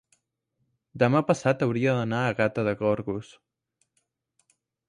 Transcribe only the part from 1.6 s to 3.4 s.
hauria d'anar a Gata de Gorgos.